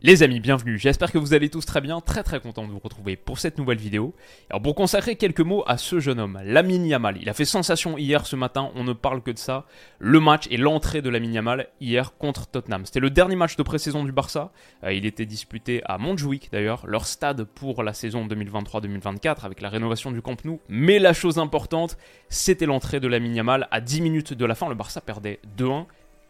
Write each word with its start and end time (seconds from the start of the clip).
Les 0.00 0.22
amis, 0.22 0.38
bienvenue. 0.38 0.78
J'espère 0.78 1.10
que 1.10 1.18
vous 1.18 1.34
allez 1.34 1.48
tous 1.48 1.66
très 1.66 1.80
bien, 1.80 2.00
très 2.00 2.22
très 2.22 2.38
content 2.38 2.64
de 2.64 2.70
vous 2.70 2.78
retrouver 2.78 3.16
pour 3.16 3.40
cette 3.40 3.58
nouvelle 3.58 3.78
vidéo. 3.78 4.14
Alors 4.48 4.62
pour 4.62 4.76
consacrer 4.76 5.16
quelques 5.16 5.40
mots 5.40 5.64
à 5.66 5.76
ce 5.76 5.98
jeune 5.98 6.20
homme, 6.20 6.38
Lamine 6.44 6.86
Yamal. 6.86 7.18
Il 7.20 7.28
a 7.28 7.34
fait 7.34 7.44
sensation 7.44 7.98
hier 7.98 8.24
ce 8.24 8.36
matin, 8.36 8.70
on 8.76 8.84
ne 8.84 8.92
parle 8.92 9.22
que 9.22 9.32
de 9.32 9.38
ça. 9.38 9.66
Le 9.98 10.20
match 10.20 10.46
et 10.52 10.56
l'entrée 10.56 11.02
de 11.02 11.10
Lamine 11.10 11.34
Yamal 11.34 11.66
hier 11.80 12.16
contre 12.16 12.46
Tottenham. 12.46 12.86
C'était 12.86 13.00
le 13.00 13.10
dernier 13.10 13.34
match 13.34 13.56
de 13.56 13.62
pré-saison 13.64 14.04
du 14.04 14.12
Barça. 14.12 14.52
Euh, 14.84 14.92
il 14.92 15.04
était 15.04 15.26
disputé 15.26 15.82
à 15.84 15.98
Montjuic 15.98 16.52
d'ailleurs, 16.52 16.86
leur 16.86 17.04
stade 17.04 17.42
pour 17.42 17.82
la 17.82 17.92
saison 17.92 18.24
2023-2024 18.28 19.44
avec 19.44 19.60
la 19.60 19.68
rénovation 19.68 20.12
du 20.12 20.22
Camp 20.22 20.44
Nou. 20.44 20.60
Mais 20.68 21.00
la 21.00 21.12
chose 21.12 21.40
importante, 21.40 21.98
c'était 22.28 22.66
l'entrée 22.66 23.00
de 23.00 23.08
Lamine 23.08 23.34
Yamal 23.34 23.66
à 23.72 23.80
10 23.80 24.00
minutes 24.00 24.32
de 24.32 24.44
la 24.44 24.54
fin. 24.54 24.68
Le 24.68 24.76
Barça 24.76 25.00
perdait 25.00 25.40
2-1. 25.58 25.86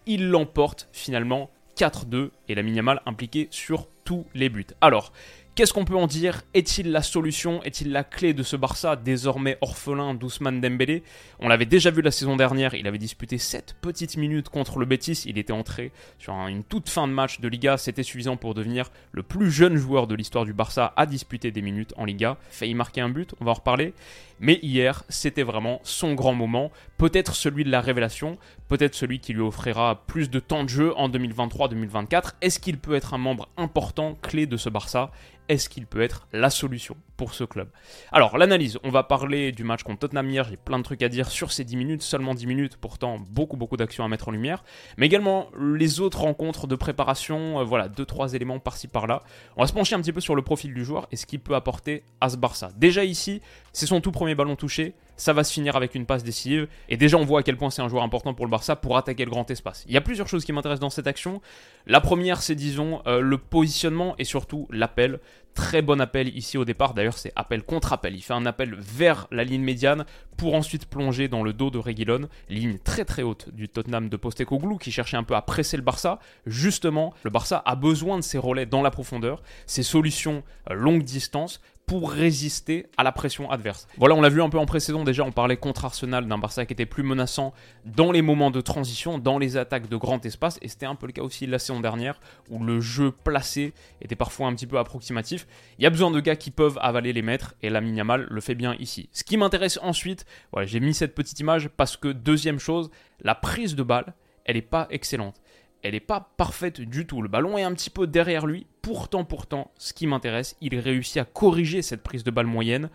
Il 0.06 0.30
l'emporte 0.30 0.88
finalement 0.90 1.50
4-2 1.78 2.30
et 2.48 2.55
la 2.55 2.62
Yamal 2.62 3.00
impliqué 3.06 3.46
sur 3.50 3.87
tous 4.05 4.27
les 4.34 4.48
buts. 4.48 4.66
Alors, 4.80 5.12
Qu'est-ce 5.59 5.73
qu'on 5.73 5.84
peut 5.84 5.96
en 5.96 6.06
dire? 6.06 6.42
Est-il 6.54 6.92
la 6.92 7.02
solution? 7.02 7.64
Est-il 7.64 7.90
la 7.90 8.04
clé 8.04 8.32
de 8.32 8.45
ce 8.45 8.54
Barça 8.54 8.95
désormais 8.95 9.59
orphelin 9.60 10.15
d'Ousmane 10.15 10.60
Dembélé? 10.60 11.02
On 11.40 11.48
l'avait 11.48 11.66
déjà 11.66 11.90
vu 11.90 12.00
la 12.00 12.12
saison 12.12 12.37
dernière, 12.37 12.74
il 12.74 12.87
avait 12.87 12.96
disputé 12.96 13.38
7 13.38 13.74
petites 13.80 14.16
minutes 14.16 14.50
contre 14.50 14.78
le 14.78 14.87
Betis, 14.87 15.24
il 15.26 15.37
était 15.37 15.52
entré 15.52 15.90
sur 16.20 16.32
une 16.46 16.62
toute 16.62 16.88
fin 16.88 17.09
de 17.09 17.12
match 17.12 17.40
de 17.40 17.48
Liga, 17.48 17.76
c'était 17.76 18.04
suffisant 18.04 18.37
pour 18.37 18.54
devenir 18.54 18.92
le 19.10 19.24
plus 19.24 19.50
jeune 19.50 19.74
joueur 19.74 20.06
de 20.06 20.15
l'histoire 20.15 20.45
du 20.45 20.52
Barça 20.52 20.92
à 20.95 21.06
disputer 21.06 21.50
des 21.50 21.60
minutes 21.60 21.93
en 21.96 22.04
Liga. 22.04 22.37
Failli 22.50 22.74
marquer 22.74 23.00
un 23.00 23.09
but, 23.09 23.34
on 23.40 23.45
va 23.45 23.50
en 23.50 23.54
reparler. 23.54 23.95
Mais 24.38 24.60
hier, 24.62 25.02
c'était 25.09 25.43
vraiment 25.43 25.80
son 25.82 26.15
grand 26.15 26.34
moment, 26.34 26.70
peut-être 26.96 27.34
celui 27.34 27.65
de 27.65 27.70
la 27.72 27.80
révélation, 27.80 28.38
peut-être 28.68 28.95
celui 28.95 29.18
qui 29.18 29.32
lui 29.32 29.40
offrira 29.40 30.04
plus 30.06 30.30
de 30.30 30.38
temps 30.38 30.62
de 30.62 30.68
jeu 30.68 30.96
en 30.96 31.09
2023-2024. 31.09 32.34
Est-ce 32.40 32.60
qu'il 32.60 32.78
peut 32.78 32.95
être 32.95 33.15
un 33.15 33.18
membre 33.18 33.48
important, 33.56 34.16
clé 34.22 34.46
de 34.46 34.56
ce 34.56 34.68
Barça? 34.68 35.10
Est-ce 35.49 35.68
qu'il 35.68 35.87
peut 35.87 36.02
être 36.02 36.29
la 36.32 36.51
solution 36.51 36.96
pour 37.16 37.35
ce 37.35 37.45
club 37.45 37.68
Alors, 38.13 38.38
l'analyse, 38.38 38.79
on 38.85 38.91
va 38.91 39.02
parler 39.02 39.51
du 39.51 39.65
match 39.65 39.82
contre 39.82 40.01
Tottenham 40.01 40.29
hier, 40.30 40.45
j'ai 40.49 40.57
plein 40.57 40.79
de 40.79 40.85
trucs 40.85 41.02
à 41.02 41.09
dire 41.09 41.29
sur 41.29 41.52
ces 41.52 41.65
10 41.65 41.77
minutes, 41.77 42.02
seulement 42.02 42.35
10 42.35 42.46
minutes, 42.46 42.77
pourtant 42.77 43.18
beaucoup 43.30 43.57
beaucoup 43.57 43.77
d'actions 43.77 44.05
à 44.05 44.09
mettre 44.09 44.29
en 44.29 44.30
lumière, 44.30 44.63
mais 44.96 45.07
également 45.07 45.49
les 45.59 46.01
autres 46.01 46.21
rencontres 46.21 46.66
de 46.66 46.77
préparation, 46.77 47.60
euh, 47.60 47.65
voilà, 47.65 47.88
2-3 47.88 48.35
éléments 48.35 48.60
par-ci 48.60 48.88
par-là. 48.88 49.23
On 49.57 49.63
va 49.63 49.66
se 49.66 49.73
pencher 49.73 49.95
un 49.95 50.01
petit 50.01 50.13
peu 50.13 50.21
sur 50.21 50.37
le 50.37 50.43
profil 50.43 50.74
du 50.74 50.85
joueur 50.85 51.09
et 51.10 51.16
ce 51.16 51.27
qu'il 51.27 51.40
peut 51.40 51.55
apporter 51.55 52.05
à 52.21 52.29
ce 52.29 52.37
Barça. 52.37 52.71
Déjà 52.77 53.05
ici, 53.05 53.40
c'est 53.73 53.87
son 53.87 54.01
tout 54.01 54.12
premier 54.12 54.35
ballon 54.35 54.55
touché, 54.55 54.95
ça 55.19 55.35
va 55.35 55.45
se 55.45 55.52
finir 55.52 55.77
avec 55.77 55.95
une 55.95 56.07
passe 56.07 56.23
décisive. 56.23 56.69
Et 56.88 56.97
déjà, 56.97 57.19
on 57.19 57.24
voit 57.24 57.41
à 57.41 57.43
quel 57.43 57.59
point 57.59 57.69
c'est 57.69 57.83
un 57.83 57.88
joueur 57.88 58.05
important 58.05 58.33
pour 58.33 58.47
le 58.47 58.51
Barça 58.51 58.77
pour 58.77 58.97
attaquer 58.97 59.24
le 59.24 59.30
grand 59.30 59.51
espace. 59.51 59.85
Il 59.87 59.93
y 59.93 59.97
a 59.99 60.01
plusieurs 60.01 60.29
choses 60.29 60.45
qui 60.45 60.52
m'intéressent 60.52 60.80
dans 60.80 60.91
cette 60.91 61.07
action. 61.07 61.43
La 61.87 62.01
première, 62.01 62.41
c'est 62.41 62.55
disons 62.55 63.02
euh, 63.07 63.21
le 63.21 63.37
positionnement 63.37 64.15
et 64.19 64.25
surtout 64.25 64.66
l'appel. 64.71 65.19
Très 65.55 65.83
bon 65.83 66.00
appel 66.00 66.28
ici 66.37 66.56
au 66.56 66.65
départ. 66.65 66.94
D'ailleurs, 66.94 67.19
c'est 67.19 67.33
appel 67.34 67.65
contre 67.65 67.93
appel. 67.93 68.15
Il 68.15 68.22
fait 68.22 68.33
un 68.33 68.47
appel 68.47 68.77
vers 68.78 69.27
la 69.33 69.43
ligne 69.43 69.62
médiane 69.62 70.05
pour 70.37 70.55
ensuite 70.55 70.87
plonger 70.87 71.27
dans 71.27 71.43
le 71.43 71.53
dos 71.53 71.71
de 71.71 71.78
Reguilon. 71.78 72.28
Ligne 72.49 72.78
très 72.78 73.05
très 73.05 73.23
haute 73.23 73.49
du 73.53 73.69
Tottenham 73.69 74.09
de 74.09 74.17
Postecoglou 74.17 74.78
qui 74.78 74.93
cherchait 74.93 75.17
un 75.17 75.25
peu 75.25 75.34
à 75.34 75.43
presser 75.43 75.77
le 75.77 75.83
Barça. 75.83 76.21
Justement, 76.47 77.12
le 77.25 77.31
Barça 77.31 77.61
a 77.67 77.75
besoin 77.75 78.19
de 78.19 78.23
ses 78.23 78.39
relais 78.39 78.67
dans 78.67 78.83
la 78.83 78.93
profondeur, 78.93 79.43
ses 79.67 79.83
solutions 79.83 80.45
euh, 80.71 80.75
longue 80.75 81.03
distance 81.03 81.61
pour 81.88 82.12
résister 82.12 82.87
à 82.99 83.03
la 83.03 83.12
pression 83.12 83.50
adverse. 83.50 83.88
Voilà, 83.97 84.15
on 84.15 84.21
l'a 84.21 84.28
vu 84.28 84.43
un 84.43 84.50
peu 84.50 84.59
en 84.59 84.66
pré-saison 84.66 85.04
déjà, 85.04 85.25
on 85.25 85.32
parlait 85.32 85.56
contre 85.56 85.87
Arsenal 85.87 86.28
d'un 86.28 86.37
Barça 86.37 86.66
qui 86.66 86.75
était 86.75 86.84
plus 86.84 87.03
menaçant 87.03 87.54
dans 87.87 88.12
les 88.12 88.21
moments 88.21 88.50
de 88.50 88.60
transition, 88.60 89.19
dans 89.19 89.38
les 89.38 89.56
attaques 89.56 89.88
de 89.88 89.97
grand 89.97 90.25
espace, 90.27 90.59
et 90.60 90.69
c'était 90.69 90.84
un 90.84 90.94
peu 90.94 91.06
le 91.06 91.12
cas 91.12 91.22
aussi 91.22 91.47
la 91.47 91.59
saison 91.59 91.81
dernière, 91.81 92.21
où 92.50 92.62
le 92.62 92.81
jeu 92.81 93.10
placé 93.10 93.72
était 94.03 94.16
parfois 94.16 94.48
un 94.48 94.54
petit 94.54 94.66
peu 94.66 94.78
approximatif. 94.78 95.47
Il 95.78 95.82
y 95.82 95.87
a 95.87 95.91
besoin 95.91 96.10
de 96.10 96.21
gars 96.21 96.37
qui 96.37 96.50
peuvent 96.50 96.78
avaler 96.82 97.15
les 97.15 97.22
mètres, 97.22 97.54
et 97.62 97.71
la 97.71 97.81
Yamal 97.81 98.27
le 98.28 98.41
fait 98.43 98.54
bien 98.54 98.75
ici. 98.78 99.09
Ce 99.12 99.25
qui 99.25 99.38
m'intéresse 99.38 99.78
ensuite, 99.82 100.27
voilà, 100.53 100.66
j'ai 100.66 100.81
mis 100.81 100.93
cette 100.93 101.15
petite 101.15 101.41
image 101.41 101.69
parce 101.69 101.97
que 101.97 102.09
deuxième 102.09 102.59
chose, 102.59 102.91
la 103.22 103.34
prise 103.34 103.75
de 103.75 103.82
balle, 103.82 104.12
elle 104.44 104.56
n'est 104.56 104.62
pas 104.62 104.88
excellente 104.91 105.37
elle 105.83 105.93
n'est 105.93 106.00
pas 106.00 106.33
parfaite 106.37 106.81
du 106.81 107.06
tout. 107.06 107.22
Le 107.22 107.28
ballon 107.28 107.56
est 107.56 107.62
un 107.62 107.72
petit 107.72 107.91
peu 107.91 108.06
derrière 108.06 108.47
lui. 108.47 108.66
Pourtant, 108.83 109.25
pourtant, 109.25 109.71
ce 109.78 109.93
qui 109.93 110.06
m'intéresse, 110.06 110.56
il 110.61 110.78
réussit 110.78 111.19
à 111.19 111.25
corriger 111.25 111.83
cette 111.83 112.03
prise 112.03 112.25
de 112.25 112.31
balle 112.31 112.47
moyenne 112.47 112.91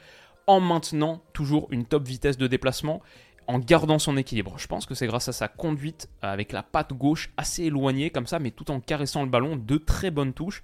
en 0.48 0.60
maintenant 0.60 1.24
toujours 1.34 1.68
une 1.72 1.86
top 1.86 2.06
vitesse 2.06 2.38
de 2.38 2.48
déplacement, 2.48 3.02
en 3.48 3.60
gardant 3.60 4.00
son 4.00 4.18
équilibre. 4.18 4.56
Je 4.58 4.68
pense 4.68 4.86
que 4.86 4.96
c'est 4.96 5.08
grâce 5.08 5.28
à 5.28 5.34
sa 5.34 5.48
conduite 5.48 6.10
avec 6.22 6.52
la 6.52 6.64
patte 6.64 6.94
gauche 6.94 7.32
assez 7.38 7.64
éloignée 7.64 8.10
comme 8.10 8.28
ça, 8.28 8.40
mais 8.40 8.52
tout 8.52 8.72
en 8.72 8.80
caressant 8.80 9.24
le 9.24 9.30
ballon, 9.30 9.56
de 9.56 9.78
très 9.78 10.12
bonnes 10.12 10.34
touches. 10.34 10.62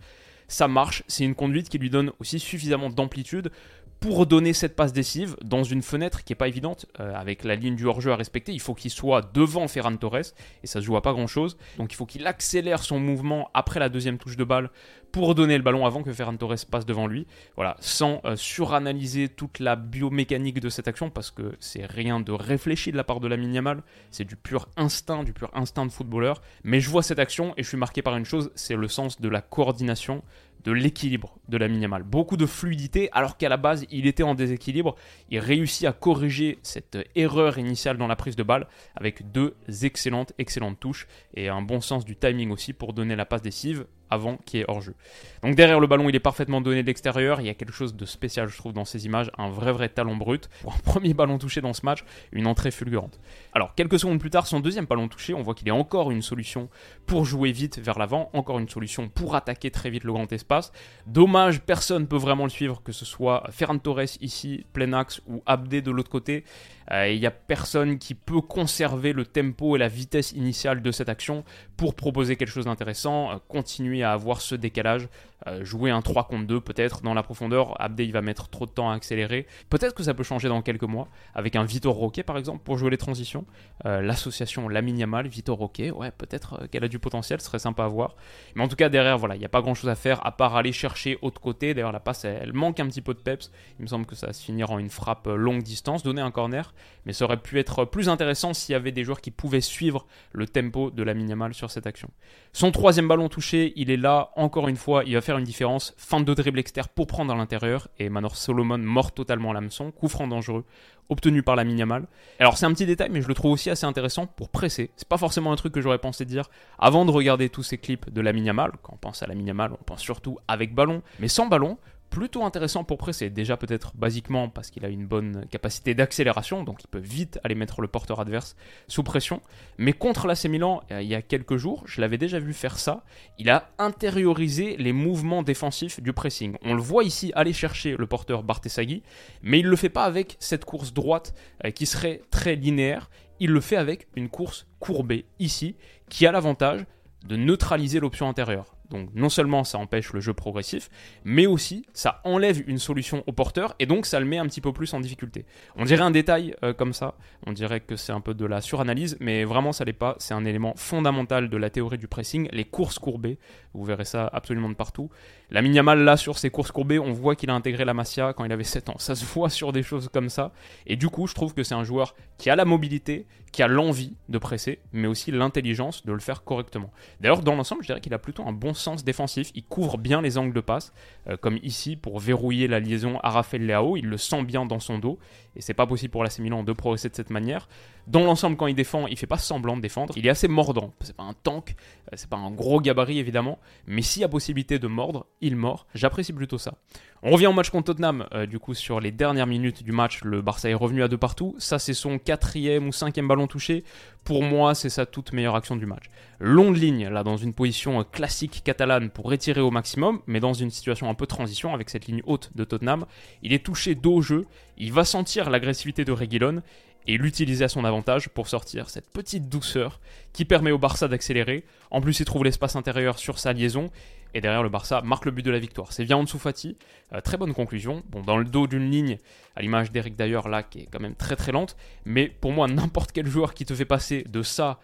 Ça 0.47 0.67
marche, 0.67 1.03
c'est 1.07 1.23
une 1.23 1.35
conduite 1.35 1.69
qui 1.69 1.77
lui 1.77 1.89
donne 1.89 2.11
aussi 2.19 2.39
suffisamment 2.39 2.89
d'amplitude 2.89 3.51
pour 3.99 4.25
donner 4.25 4.53
cette 4.53 4.75
passe 4.75 4.93
décisive 4.93 5.35
dans 5.43 5.63
une 5.63 5.81
fenêtre 5.81 6.23
qui 6.23 6.31
n'est 6.31 6.37
pas 6.37 6.47
évidente, 6.47 6.85
euh, 6.99 7.13
avec 7.13 7.43
la 7.43 7.55
ligne 7.55 7.75
du 7.75 7.85
hors-jeu 7.85 8.11
à 8.11 8.15
respecter, 8.15 8.53
il 8.53 8.61
faut 8.61 8.73
qu'il 8.73 8.91
soit 8.91 9.29
devant 9.33 9.67
Ferran 9.67 9.95
Torres, 9.97 10.33
et 10.63 10.67
ça 10.67 10.79
se 10.79 10.85
joue 10.85 10.95
à 10.95 11.01
pas 11.01 11.11
grand-chose. 11.11 11.57
Donc 11.77 11.91
il 11.91 11.95
faut 11.95 12.05
qu'il 12.05 12.25
accélère 12.25 12.83
son 12.83 12.99
mouvement 12.99 13.49
après 13.53 13.79
la 13.79 13.89
deuxième 13.89 14.17
touche 14.17 14.37
de 14.37 14.43
balle 14.43 14.69
pour 15.11 15.35
donner 15.35 15.57
le 15.57 15.63
ballon 15.63 15.85
avant 15.85 16.03
que 16.03 16.13
Ferran 16.13 16.37
Torres 16.37 16.65
passe 16.69 16.85
devant 16.85 17.07
lui. 17.07 17.27
Voilà, 17.55 17.75
sans 17.79 18.21
euh, 18.25 18.35
suranalyser 18.35 19.27
toute 19.27 19.59
la 19.59 19.75
biomécanique 19.75 20.61
de 20.61 20.69
cette 20.69 20.87
action, 20.87 21.09
parce 21.09 21.31
que 21.31 21.55
c'est 21.59 21.85
rien 21.85 22.19
de 22.19 22.31
réfléchi 22.31 22.91
de 22.91 22.97
la 22.97 23.03
part 23.03 23.19
de 23.19 23.27
la 23.27 23.35
Yamal, 23.35 23.83
c'est 24.11 24.25
du 24.25 24.35
pur 24.35 24.67
instinct, 24.77 25.23
du 25.23 25.33
pur 25.33 25.49
instinct 25.53 25.85
de 25.85 25.91
footballeur. 25.91 26.41
Mais 26.63 26.79
je 26.79 26.89
vois 26.89 27.03
cette 27.03 27.19
action 27.19 27.53
et 27.57 27.63
je 27.63 27.67
suis 27.67 27.77
marqué 27.77 28.01
par 28.01 28.15
une 28.15 28.25
chose, 28.25 28.51
c'est 28.55 28.75
le 28.75 28.87
sens 28.87 29.19
de 29.19 29.29
la 29.29 29.41
coordination 29.41 30.23
de 30.63 30.71
l'équilibre 30.71 31.37
de 31.47 31.57
la 31.57 31.67
minimale. 31.67 32.03
Beaucoup 32.03 32.37
de 32.37 32.45
fluidité, 32.45 33.09
alors 33.11 33.37
qu'à 33.37 33.49
la 33.49 33.57
base, 33.57 33.85
il 33.91 34.07
était 34.07 34.23
en 34.23 34.35
déséquilibre. 34.35 34.95
Il 35.29 35.39
réussit 35.39 35.87
à 35.87 35.93
corriger 35.93 36.59
cette 36.63 36.97
erreur 37.15 37.57
initiale 37.57 37.97
dans 37.97 38.07
la 38.07 38.15
prise 38.15 38.35
de 38.35 38.43
balle 38.43 38.67
avec 38.95 39.31
deux 39.31 39.55
excellentes, 39.83 40.33
excellentes 40.37 40.79
touches 40.79 41.07
et 41.33 41.49
un 41.49 41.61
bon 41.61 41.81
sens 41.81 42.05
du 42.05 42.15
timing 42.15 42.51
aussi 42.51 42.73
pour 42.73 42.93
donner 42.93 43.15
la 43.15 43.25
passe 43.25 43.41
décisive 43.41 43.85
avant 44.09 44.37
qu'il 44.37 44.59
y 44.59 44.63
ait 44.63 44.65
hors-jeu. 44.67 44.95
Donc 45.43 45.55
derrière 45.55 45.79
le 45.79 45.87
ballon, 45.87 46.09
il 46.09 46.15
est 46.15 46.19
parfaitement 46.19 46.61
donné 46.61 46.81
de 46.81 46.87
l'extérieur. 46.87 47.41
Il 47.41 47.47
y 47.47 47.49
a 47.49 47.53
quelque 47.53 47.73
chose 47.73 47.95
de 47.95 48.05
spécial, 48.05 48.47
je 48.49 48.57
trouve, 48.57 48.73
dans 48.73 48.85
ces 48.85 49.05
images. 49.05 49.31
Un 49.37 49.49
vrai, 49.49 49.71
vrai 49.71 49.89
talon 49.89 50.15
brut. 50.15 50.49
Pour 50.61 50.73
un 50.73 50.77
premier 50.83 51.13
ballon 51.13 51.37
touché 51.37 51.61
dans 51.61 51.73
ce 51.73 51.85
match, 51.85 52.03
une 52.31 52.47
entrée 52.47 52.71
fulgurante. 52.71 53.19
Alors, 53.53 53.75
quelques 53.75 53.99
secondes 53.99 54.19
plus 54.19 54.29
tard, 54.29 54.47
son 54.47 54.59
deuxième 54.59 54.85
ballon 54.85 55.07
touché, 55.07 55.33
on 55.33 55.41
voit 55.41 55.53
qu'il 55.53 55.67
est 55.67 55.71
encore 55.71 56.11
une 56.11 56.21
solution 56.21 56.69
pour 57.05 57.25
jouer 57.25 57.51
vite 57.51 57.79
vers 57.79 57.97
l'avant. 57.97 58.29
Encore 58.33 58.59
une 58.59 58.69
solution 58.69 59.07
pour 59.09 59.35
attaquer 59.35 59.71
très 59.71 59.89
vite 59.89 60.03
le 60.03 60.13
grand 60.13 60.31
espace. 60.31 60.71
Dommage, 61.07 61.61
personne 61.61 62.03
ne 62.03 62.07
peut 62.07 62.17
vraiment 62.17 62.43
le 62.43 62.49
suivre, 62.49 62.81
que 62.83 62.91
ce 62.91 63.05
soit 63.05 63.43
Ferran 63.51 63.77
Torres 63.77 64.17
ici, 64.21 64.65
plein 64.73 64.93
axe, 64.93 65.21
ou 65.27 65.41
Abdé 65.45 65.81
de 65.81 65.91
l'autre 65.91 66.09
côté. 66.09 66.43
Euh, 66.91 67.09
il 67.09 67.19
n'y 67.19 67.25
a 67.25 67.31
personne 67.31 67.99
qui 67.99 68.15
peut 68.15 68.41
conserver 68.41 69.13
le 69.13 69.25
tempo 69.25 69.75
et 69.75 69.79
la 69.79 69.87
vitesse 69.87 70.31
initiale 70.31 70.81
de 70.81 70.91
cette 70.91 71.09
action 71.09 71.43
pour 71.77 71.93
proposer 71.93 72.35
quelque 72.35 72.49
chose 72.49 72.65
d'intéressant, 72.65 73.31
euh, 73.31 73.35
continuer 73.47 73.98
à 74.03 74.11
avoir 74.11 74.41
ce 74.41 74.55
décalage, 74.55 75.07
euh, 75.47 75.63
jouer 75.63 75.89
un 75.91 76.01
3 76.01 76.25
contre 76.25 76.47
2 76.47 76.61
peut-être 76.61 77.01
dans 77.01 77.13
la 77.13 77.23
profondeur. 77.23 77.79
Abdé 77.81 78.03
il 78.03 78.11
va 78.11 78.21
mettre 78.21 78.49
trop 78.49 78.65
de 78.65 78.71
temps 78.71 78.91
à 78.91 78.95
accélérer. 78.95 79.47
Peut-être 79.69 79.95
que 79.95 80.03
ça 80.03 80.13
peut 80.13 80.23
changer 80.23 80.49
dans 80.49 80.61
quelques 80.61 80.83
mois 80.83 81.07
avec 81.33 81.55
un 81.55 81.63
Vitor 81.63 81.95
Roque 81.95 82.21
par 82.23 82.37
exemple 82.37 82.61
pour 82.63 82.77
jouer 82.77 82.89
les 82.89 82.97
transitions. 82.97 83.45
L'association 83.85 84.67
Lamine 84.67 84.99
Yamal, 84.99 85.27
Vitor 85.27 85.57
Roque, 85.57 85.81
ouais 85.95 86.11
peut-être 86.11 86.67
qu'elle 86.67 86.83
a 86.83 86.89
du 86.89 86.99
potentiel, 86.99 87.39
ce 87.39 87.47
serait 87.47 87.59
sympa 87.59 87.85
à 87.85 87.87
voir. 87.87 88.15
Mais 88.55 88.63
en 88.63 88.67
tout 88.67 88.75
cas 88.75 88.89
derrière 88.89 89.17
voilà, 89.17 89.35
il 89.35 89.39
n'y 89.39 89.45
a 89.45 89.49
pas 89.49 89.61
grand 89.61 89.73
chose 89.73 89.89
à 89.89 89.95
faire 89.95 90.25
à 90.25 90.31
part 90.35 90.55
aller 90.55 90.73
chercher 90.73 91.17
autre 91.21 91.39
côté. 91.39 91.73
D'ailleurs 91.73 91.93
la 91.93 92.01
passe 92.01 92.25
elle, 92.25 92.51
manque 92.51 92.79
un 92.79 92.87
petit 92.87 93.01
peu 93.01 93.13
de 93.13 93.19
peps. 93.19 93.51
Il 93.79 93.83
me 93.83 93.87
semble 93.87 94.05
que 94.05 94.15
ça 94.15 94.27
va 94.27 94.33
se 94.33 94.43
finir 94.43 94.71
en 94.71 94.79
une 94.79 94.89
frappe 94.89 95.27
longue 95.27 95.63
distance, 95.63 96.03
donner 96.03 96.21
un 96.21 96.31
corner 96.31 96.73
mais 97.05 97.13
ça 97.13 97.25
aurait 97.25 97.41
pu 97.41 97.59
être 97.59 97.85
plus 97.85 98.09
intéressant 98.09 98.53
s'il 98.53 98.73
y 98.73 98.75
avait 98.75 98.91
des 98.91 99.03
joueurs 99.03 99.21
qui 99.21 99.31
pouvaient 99.31 99.61
suivre 99.61 100.05
le 100.31 100.47
tempo 100.47 100.91
de 100.91 101.03
la 101.03 101.13
Minimal 101.13 101.53
sur 101.53 101.71
cette 101.71 101.87
action. 101.87 102.09
Son 102.53 102.71
troisième 102.71 103.07
ballon 103.07 103.29
touché, 103.29 103.73
il 103.75 103.88
il 103.89 103.93
est 103.93 103.97
là, 103.97 104.29
encore 104.35 104.67
une 104.67 104.75
fois, 104.75 105.03
il 105.03 105.15
va 105.15 105.21
faire 105.21 105.39
une 105.39 105.45
différence. 105.45 105.95
Fin 105.97 106.21
de 106.21 106.33
dribble 106.33 106.59
externe 106.59 106.87
pour 106.93 107.07
prendre 107.07 107.33
à 107.33 107.35
l'intérieur. 107.35 107.87
Et 107.97 108.09
Manor 108.09 108.35
Solomon 108.35 108.77
mord 108.77 109.11
totalement 109.11 109.51
l'hameçon. 109.51 109.89
Coup 109.89 110.07
franc 110.07 110.27
dangereux, 110.27 110.63
obtenu 111.09 111.41
par 111.41 111.55
la 111.55 111.63
Miniamal. 111.63 112.05
Alors 112.39 112.57
c'est 112.57 112.67
un 112.67 112.71
petit 112.71 112.85
détail, 112.85 113.09
mais 113.11 113.23
je 113.23 113.27
le 113.27 113.33
trouve 113.33 113.51
aussi 113.51 113.71
assez 113.71 113.87
intéressant 113.87 114.27
pour 114.27 114.49
presser. 114.49 114.91
C'est 114.95 115.07
pas 115.07 115.17
forcément 115.17 115.51
un 115.51 115.55
truc 115.55 115.73
que 115.73 115.81
j'aurais 115.81 115.97
pensé 115.97 116.23
dire 116.23 116.49
avant 116.77 117.03
de 117.03 117.09
regarder 117.11 117.49
tous 117.49 117.63
ces 117.63 117.79
clips 117.79 118.13
de 118.13 118.21
la 118.21 118.31
Miniamal. 118.31 118.73
Quand 118.83 118.93
on 118.93 118.97
pense 118.97 119.23
à 119.23 119.27
la 119.27 119.33
Miniamal, 119.33 119.71
on 119.73 119.83
pense 119.83 120.01
surtout 120.01 120.37
avec 120.47 120.75
ballon. 120.75 121.01
Mais 121.19 121.27
sans 121.27 121.47
ballon, 121.47 121.79
plutôt 122.09 122.43
intéressant 122.43 122.83
pour 122.83 122.97
presser. 122.97 123.29
Déjà 123.29 123.57
peut-être 123.57 123.95
basiquement 123.95 124.49
parce 124.49 124.69
qu'il 124.69 124.85
a 124.85 124.89
une 124.89 125.05
bonne 125.05 125.45
capacité 125.49 125.93
d'accélération, 125.93 126.63
donc 126.63 126.83
il 126.83 126.87
peut 126.87 126.99
vite 126.99 127.39
aller 127.43 127.55
mettre 127.55 127.81
le 127.81 127.87
porteur 127.87 128.19
adverse 128.19 128.55
sous 128.87 129.03
pression. 129.03 129.41
Mais 129.77 129.93
contre 129.93 130.27
l'AC 130.27 130.45
Milan, 130.45 130.81
euh, 130.91 131.01
il 131.01 131.07
y 131.07 131.15
a 131.15 131.21
quelques 131.21 131.57
jours, 131.57 131.83
je 131.85 132.01
l'avais 132.01 132.17
déjà 132.17 132.39
vu 132.39 132.53
faire 132.53 132.77
ça. 132.77 133.03
Il 133.37 133.49
a 133.49 133.69
intériorisé 133.77 134.75
les 134.77 134.93
mouvements 134.93 135.43
défensifs 135.43 136.01
du 136.01 136.13
pressing. 136.13 136.57
On 136.63 136.73
le 136.73 136.81
voit 136.81 137.03
ici 137.03 137.31
aller 137.35 137.53
chercher 137.53 137.95
le 137.97 138.07
porteur 138.07 138.43
Bartesaghi, 138.43 139.03
mais 139.41 139.59
il 139.59 139.65
ne 139.65 139.71
le 139.71 139.75
fait 139.75 139.89
pas 139.89 140.05
avec 140.05 140.37
cette 140.39 140.65
course 140.65 140.93
droite 140.93 141.33
euh, 141.65 141.71
qui 141.71 141.85
serait 141.85 142.21
très 142.31 142.55
linéaire. 142.55 143.09
Il 143.39 143.51
le 143.51 143.61
fait 143.61 143.77
avec 143.77 144.07
une 144.15 144.29
course 144.29 144.67
courbée 144.79 145.25
ici, 145.39 145.75
qui 146.09 146.25
a 146.25 146.31
l'avantage 146.31 146.85
de 147.25 147.35
neutraliser 147.35 147.99
l'option 147.99 148.27
intérieure. 148.27 148.78
Donc 148.89 149.09
non 149.13 149.29
seulement 149.29 149.63
ça 149.63 149.77
empêche 149.77 150.13
le 150.13 150.19
jeu 150.19 150.33
progressif, 150.33 150.89
mais 151.23 151.45
aussi 151.45 151.85
ça 151.93 152.21
enlève 152.23 152.67
une 152.67 152.79
solution 152.79 153.23
au 153.27 153.31
porteur 153.31 153.75
et 153.79 153.85
donc 153.85 154.05
ça 154.05 154.19
le 154.19 154.25
met 154.25 154.37
un 154.37 154.47
petit 154.47 154.61
peu 154.61 154.73
plus 154.73 154.93
en 154.93 154.99
difficulté. 154.99 155.45
On 155.75 155.85
dirait 155.85 156.03
un 156.03 156.11
détail 156.11 156.55
euh, 156.63 156.73
comme 156.73 156.93
ça, 156.93 157.15
on 157.45 157.53
dirait 157.53 157.81
que 157.81 157.95
c'est 157.95 158.11
un 158.11 158.21
peu 158.21 158.33
de 158.33 158.45
la 158.45 158.61
suranalyse, 158.61 159.17
mais 159.19 159.43
vraiment 159.43 159.71
ça 159.71 159.85
l'est 159.85 159.93
pas, 159.93 160.15
c'est 160.19 160.33
un 160.33 160.45
élément 160.45 160.73
fondamental 160.75 161.49
de 161.49 161.57
la 161.57 161.69
théorie 161.69 161.97
du 161.97 162.07
pressing, 162.07 162.49
les 162.51 162.65
courses 162.65 162.97
courbées, 162.99 163.37
vous 163.73 163.83
verrez 163.83 164.05
ça 164.05 164.29
absolument 164.33 164.69
de 164.69 164.75
partout. 164.75 165.09
La 165.51 165.61
Miniamal 165.61 166.03
là 166.03 166.17
sur 166.17 166.37
ses 166.37 166.49
courses 166.49 166.71
courbées, 166.71 166.99
on 166.99 167.11
voit 167.11 167.35
qu'il 167.35 167.49
a 167.49 167.53
intégré 167.53 167.85
la 167.85 167.93
Masia 167.93 168.33
quand 168.33 168.45
il 168.45 168.51
avait 168.51 168.63
7 168.63 168.89
ans, 168.89 168.97
ça 168.97 169.15
se 169.15 169.25
voit 169.25 169.49
sur 169.49 169.71
des 169.71 169.83
choses 169.83 170.09
comme 170.11 170.29
ça, 170.29 170.51
et 170.87 170.95
du 170.95 171.09
coup 171.09 171.27
je 171.27 171.35
trouve 171.35 171.53
que 171.53 171.63
c'est 171.63 171.75
un 171.75 171.83
joueur 171.83 172.15
qui 172.37 172.49
a 172.49 172.55
la 172.55 172.65
mobilité, 172.65 173.27
qui 173.51 173.63
a 173.63 173.67
l'envie 173.67 174.15
de 174.29 174.37
presser, 174.37 174.79
mais 174.93 175.07
aussi 175.07 175.31
l'intelligence 175.31 176.05
de 176.05 176.13
le 176.13 176.19
faire 176.19 176.43
correctement. 176.43 176.91
D'ailleurs 177.21 177.41
dans 177.41 177.55
l'ensemble 177.55 177.83
je 177.83 177.87
dirais 177.87 178.01
qu'il 178.01 178.13
a 178.13 178.19
plutôt 178.19 178.47
un 178.47 178.51
bon 178.51 178.73
sens 178.79 179.03
défensif, 179.03 179.51
il 179.53 179.63
couvre 179.63 179.97
bien 179.97 180.21
les 180.21 180.37
angles 180.37 180.53
de 180.53 180.61
passe, 180.61 180.93
euh, 181.27 181.37
comme 181.37 181.59
ici 181.61 181.95
pour 181.95 182.19
verrouiller 182.19 182.67
la 182.67 182.79
liaison 182.79 183.19
à 183.21 183.29
Rafael 183.29 183.65
Leao, 183.65 183.97
il 183.97 184.05
le 184.05 184.17
sent 184.17 184.43
bien 184.43 184.65
dans 184.65 184.79
son 184.79 184.97
dos, 184.97 185.19
et 185.55 185.61
c'est 185.61 185.73
pas 185.73 185.85
possible 185.85 186.11
pour 186.11 186.23
l'AC 186.23 186.39
Milan 186.39 186.63
de 186.63 186.73
progresser 186.73 187.09
de 187.09 187.15
cette 187.15 187.29
manière. 187.29 187.69
Dans 188.07 188.23
l'ensemble, 188.23 188.57
quand 188.57 188.67
il 188.67 188.75
défend, 188.75 189.05
il 189.07 189.17
fait 189.17 189.27
pas 189.27 189.37
semblant 189.37 189.77
de 189.77 189.81
défendre, 189.81 190.13
il 190.17 190.25
est 190.25 190.31
assez 190.31 190.47
mordant, 190.47 190.93
c'est 191.01 191.15
pas 191.15 191.23
un 191.23 191.33
tank, 191.33 191.75
euh, 192.07 192.15
c'est 192.15 192.29
pas 192.29 192.37
un 192.37 192.51
gros 192.51 192.81
gabarit 192.81 193.19
évidemment, 193.19 193.59
mais 193.85 194.01
s'il 194.01 194.21
y 194.21 194.25
a 194.25 194.29
possibilité 194.29 194.79
de 194.79 194.87
mordre, 194.87 195.27
il 195.41 195.55
mord, 195.55 195.85
j'apprécie 195.93 196.33
plutôt 196.33 196.57
ça. 196.57 196.75
On 197.21 197.31
revient 197.31 197.47
au 197.47 197.53
match 197.53 197.69
contre 197.69 197.87
Tottenham, 197.87 198.25
euh, 198.33 198.45
du 198.45 198.59
coup 198.59 198.73
sur 198.73 199.01
les 199.01 199.11
dernières 199.11 199.45
minutes 199.45 199.83
du 199.83 199.91
match, 199.91 200.23
le 200.23 200.41
Barça 200.41 200.69
est 200.69 200.73
revenu 200.73 201.03
à 201.03 201.09
deux 201.09 201.17
partout, 201.17 201.53
ça 201.57 201.77
c'est 201.77 201.93
son 201.93 202.17
quatrième 202.17 202.87
ou 202.87 202.93
cinquième 202.93 203.27
ballon 203.27 203.45
touché, 203.45 203.83
pour 204.23 204.41
moi 204.41 204.73
c'est 204.73 204.87
sa 204.87 205.05
toute 205.05 205.33
meilleure 205.33 205.57
action 205.57 205.75
du 205.75 205.85
match. 205.85 206.05
Longue 206.39 206.77
ligne, 206.77 207.09
là 207.09 207.25
dans 207.25 207.35
une 207.35 207.53
position 207.53 208.05
classique 208.05 208.61
catalane 208.63 209.09
pour 209.09 209.25
retirer 209.29 209.59
au 209.59 209.69
maximum, 209.69 210.21
mais 210.27 210.39
dans 210.39 210.53
une 210.53 210.69
situation 210.69 211.09
un 211.09 211.13
peu 211.13 211.27
transition 211.27 211.73
avec 211.73 211.89
cette 211.89 212.07
ligne 212.07 212.21
haute 212.25 212.51
de 212.55 212.63
Tottenham, 212.63 213.05
il 213.43 213.51
est 213.51 213.65
touché 213.65 213.95
dos 213.95 214.21
jeu, 214.21 214.45
il 214.77 214.93
va 214.93 215.03
sentir 215.03 215.49
l'agressivité 215.49 216.05
de 216.05 216.13
Reguilon, 216.13 216.61
et 217.07 217.17
l'utiliser 217.17 217.65
à 217.65 217.69
son 217.69 217.85
avantage 217.85 218.29
pour 218.29 218.47
sortir 218.47 218.89
cette 218.89 219.09
petite 219.09 219.49
douceur 219.49 219.99
qui 220.31 220.45
permet 220.45 220.71
au 220.71 220.77
Barça 220.77 221.07
d'accélérer. 221.07 221.63
En 221.89 222.01
plus, 222.01 222.19
il 222.19 222.25
trouve 222.25 222.43
l'espace 222.43 222.75
intérieur 222.75 223.17
sur 223.17 223.39
sa 223.39 223.51
liaison 223.51 223.89
et 224.33 224.41
derrière 224.41 224.63
le 224.63 224.69
Barça 224.69 225.01
marque 225.01 225.25
le 225.25 225.31
but 225.31 225.43
de 225.43 225.51
la 225.51 225.59
victoire. 225.59 225.91
C'est 225.91 226.11
en 226.13 226.23
dessous 226.23 226.39
Fati, 226.39 226.77
euh, 227.13 227.21
très 227.21 227.37
bonne 227.37 227.53
conclusion. 227.53 228.03
Bon, 228.09 228.21
dans 228.21 228.37
le 228.37 228.45
dos 228.45 228.67
d'une 228.67 228.89
ligne, 228.89 229.17
à 229.55 229.61
l'image 229.61 229.91
d'Eric 229.91 230.15
d'ailleurs 230.15 230.49
là, 230.49 230.63
qui 230.63 230.79
est 230.79 230.87
quand 230.91 230.99
même 230.99 231.15
très 231.15 231.35
très 231.35 231.51
lente, 231.51 231.75
mais 232.05 232.27
pour 232.27 232.51
moi, 232.51 232.67
n'importe 232.67 233.11
quel 233.11 233.27
joueur 233.27 233.53
qui 233.53 233.65
te 233.65 233.73
fait 233.73 233.85
passer 233.85 234.23
de 234.23 234.41
ça 234.41 234.79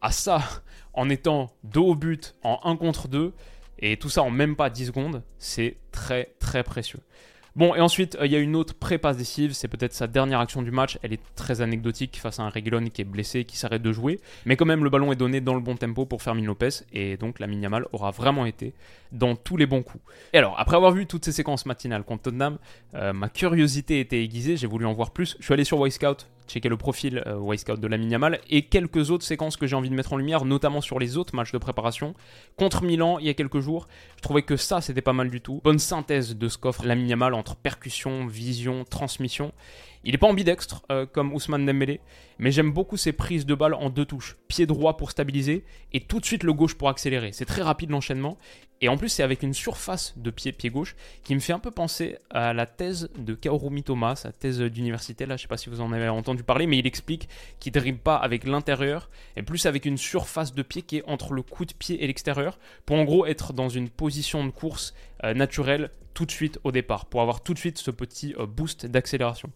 à 0.00 0.10
ça 0.10 0.42
en 0.94 1.08
étant 1.08 1.50
dos 1.64 1.86
au 1.86 1.94
but 1.94 2.34
en 2.42 2.60
1 2.64 2.76
contre 2.76 3.08
2, 3.08 3.32
et 3.78 3.96
tout 3.98 4.08
ça 4.08 4.22
en 4.22 4.30
même 4.30 4.56
pas 4.56 4.70
10 4.70 4.86
secondes, 4.86 5.22
c'est 5.38 5.76
très 5.92 6.34
très 6.38 6.62
précieux. 6.62 7.00
Bon, 7.56 7.74
et 7.74 7.80
ensuite, 7.80 8.18
euh, 8.20 8.26
il 8.26 8.32
y 8.32 8.36
a 8.36 8.38
une 8.38 8.54
autre 8.54 8.74
pré-passe 8.74 9.16
décisive, 9.16 9.54
c'est 9.54 9.66
peut-être 9.66 9.94
sa 9.94 10.06
dernière 10.06 10.40
action 10.40 10.60
du 10.60 10.70
match. 10.70 10.98
Elle 11.02 11.14
est 11.14 11.22
très 11.36 11.62
anecdotique 11.62 12.18
face 12.20 12.38
à 12.38 12.42
un 12.42 12.50
Reguilon 12.50 12.84
qui 12.90 13.00
est 13.00 13.06
blessé, 13.06 13.44
qui 13.44 13.56
s'arrête 13.56 13.80
de 13.80 13.92
jouer. 13.92 14.20
Mais 14.44 14.56
quand 14.56 14.66
même, 14.66 14.84
le 14.84 14.90
ballon 14.90 15.10
est 15.10 15.16
donné 15.16 15.40
dans 15.40 15.54
le 15.54 15.60
bon 15.60 15.74
tempo 15.74 16.04
pour 16.04 16.20
Fermin 16.20 16.44
Lopez, 16.44 16.84
et 16.92 17.16
donc 17.16 17.40
la 17.40 17.46
Miniamal 17.46 17.86
aura 17.92 18.10
vraiment 18.10 18.44
été 18.44 18.74
dans 19.10 19.36
tous 19.36 19.56
les 19.56 19.64
bons 19.64 19.82
coups. 19.82 20.04
Et 20.34 20.38
alors, 20.38 20.54
après 20.58 20.76
avoir 20.76 20.92
vu 20.92 21.06
toutes 21.06 21.24
ces 21.24 21.32
séquences 21.32 21.64
matinales 21.64 22.04
contre 22.04 22.24
Tottenham, 22.24 22.58
euh, 22.94 23.14
ma 23.14 23.30
curiosité 23.30 24.00
était 24.00 24.22
aiguisée, 24.22 24.58
j'ai 24.58 24.66
voulu 24.66 24.84
en 24.84 24.92
voir 24.92 25.10
plus. 25.10 25.34
Je 25.40 25.44
suis 25.46 25.54
allé 25.54 25.64
sur 25.64 25.84
Y-Scout, 25.86 26.26
checker 26.46 26.68
le 26.68 26.76
profil 26.76 27.22
euh, 27.26 27.76
de 27.76 27.86
la 27.86 27.96
Miniamal, 27.96 28.40
et 28.50 28.62
quelques 28.62 29.10
autres 29.10 29.24
séquences 29.24 29.56
que 29.56 29.66
j'ai 29.66 29.76
envie 29.76 29.90
de 29.90 29.94
mettre 29.94 30.12
en 30.12 30.16
lumière, 30.16 30.44
notamment 30.44 30.80
sur 30.80 30.98
les 30.98 31.16
autres 31.16 31.34
matchs 31.34 31.52
de 31.52 31.58
préparation. 31.58 32.14
Contre 32.56 32.82
Milan, 32.82 33.18
il 33.18 33.26
y 33.26 33.28
a 33.28 33.34
quelques 33.34 33.60
jours, 33.60 33.88
je 34.16 34.22
trouvais 34.22 34.42
que 34.42 34.56
ça, 34.56 34.80
c'était 34.80 35.02
pas 35.02 35.12
mal 35.12 35.30
du 35.30 35.40
tout. 35.40 35.60
Bonne 35.64 35.78
synthèse 35.78 36.36
de 36.36 36.48
ce 36.48 36.58
qu'offre 36.58 36.84
la 36.84 36.94
Miniamal 36.94 37.34
entre 37.34 37.56
percussion, 37.56 38.26
vision, 38.26 38.84
transmission. 38.88 39.52
Il 40.06 40.12
n'est 40.12 40.18
pas 40.18 40.28
ambidextre 40.28 40.84
euh, 40.92 41.04
comme 41.04 41.34
Ousmane 41.34 41.66
Dembélé, 41.66 42.00
mais 42.38 42.52
j'aime 42.52 42.70
beaucoup 42.70 42.96
ses 42.96 43.10
prises 43.10 43.44
de 43.44 43.56
balles 43.56 43.74
en 43.74 43.90
deux 43.90 44.04
touches. 44.04 44.36
Pied 44.46 44.64
droit 44.64 44.96
pour 44.96 45.10
stabiliser 45.10 45.64
et 45.92 45.98
tout 45.98 46.20
de 46.20 46.24
suite 46.24 46.44
le 46.44 46.52
gauche 46.52 46.76
pour 46.76 46.88
accélérer. 46.88 47.32
C'est 47.32 47.44
très 47.44 47.62
rapide 47.62 47.90
l'enchaînement. 47.90 48.38
Et 48.80 48.88
en 48.88 48.96
plus, 48.98 49.08
c'est 49.08 49.24
avec 49.24 49.42
une 49.42 49.52
surface 49.52 50.16
de 50.16 50.30
pied, 50.30 50.52
pied 50.52 50.70
gauche, 50.70 50.94
qui 51.24 51.34
me 51.34 51.40
fait 51.40 51.52
un 51.52 51.58
peu 51.58 51.72
penser 51.72 52.18
à 52.30 52.52
la 52.52 52.66
thèse 52.66 53.10
de 53.18 53.34
Kaoru 53.34 53.70
Mitoma, 53.70 54.14
sa 54.14 54.30
thèse 54.30 54.60
d'université. 54.60 55.26
Là, 55.26 55.36
je 55.36 55.42
sais 55.42 55.48
pas 55.48 55.56
si 55.56 55.70
vous 55.70 55.80
en 55.80 55.90
avez 55.92 56.08
entendu 56.08 56.44
parler, 56.44 56.68
mais 56.68 56.78
il 56.78 56.86
explique 56.86 57.28
qu'il 57.58 57.72
ne 57.74 57.80
dribble 57.80 57.98
pas 57.98 58.16
avec 58.16 58.44
l'intérieur, 58.44 59.10
et 59.34 59.42
plus 59.42 59.66
avec 59.66 59.86
une 59.86 59.96
surface 59.96 60.54
de 60.54 60.62
pied 60.62 60.82
qui 60.82 60.98
est 60.98 61.04
entre 61.08 61.32
le 61.32 61.42
coup 61.42 61.64
de 61.64 61.72
pied 61.72 62.04
et 62.04 62.06
l'extérieur, 62.06 62.60
pour 62.84 62.96
en 62.96 63.04
gros 63.04 63.26
être 63.26 63.52
dans 63.52 63.70
une 63.70 63.88
position 63.88 64.44
de 64.44 64.50
course 64.50 64.94
euh, 65.24 65.34
naturelle 65.34 65.90
tout 66.14 66.26
de 66.26 66.30
suite 66.30 66.60
au 66.62 66.70
départ, 66.70 67.06
pour 67.06 67.22
avoir 67.22 67.42
tout 67.42 67.54
de 67.54 67.58
suite 67.58 67.78
ce 67.78 67.90
petit 67.90 68.34
euh, 68.38 68.46
boost 68.46 68.86
d'accélération. 68.86 69.50